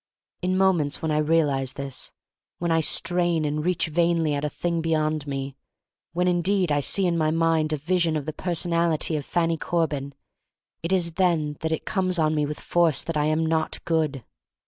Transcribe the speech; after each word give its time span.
In 0.41 0.57
moments 0.57 1.03
when 1.03 1.11
I 1.11 1.19
realize 1.19 1.73
this, 1.73 2.11
when 2.57 2.71
I 2.71 2.81
strain 2.81 3.45
and 3.45 3.63
reach 3.63 3.85
vainly 3.85 4.33
at 4.33 4.43
a 4.43 4.49
thing 4.49 4.81
beyond 4.81 5.27
me, 5.27 5.55
when 6.11 6.27
indeed 6.27 6.71
I 6.71 6.79
see 6.79 7.05
in 7.05 7.19
my 7.19 7.29
mind 7.29 7.71
a 7.71 7.77
vision 7.77 8.15
of 8.17 8.25
the 8.25 8.33
personality 8.33 9.15
of 9.15 9.25
Fannie 9.27 9.57
Corbin, 9.57 10.15
it 10.81 10.91
is 10.91 11.13
then 11.21 11.55
that 11.59 11.71
it 11.71 11.85
comes 11.85 12.17
on 12.17 12.33
me 12.33 12.47
with 12.47 12.59
force 12.59 13.03
that 13.03 13.15
I 13.15 13.25
am 13.25 13.45
not 13.45 13.77
good. 13.85 14.23